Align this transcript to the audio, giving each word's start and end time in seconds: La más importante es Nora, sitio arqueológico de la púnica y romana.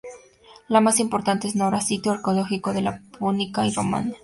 La 0.67 0.81
más 0.81 0.99
importante 0.99 1.47
es 1.47 1.55
Nora, 1.55 1.79
sitio 1.79 2.11
arqueológico 2.13 2.73
de 2.73 2.81
la 2.81 3.03
púnica 3.19 3.67
y 3.67 3.71
romana. 3.71 4.13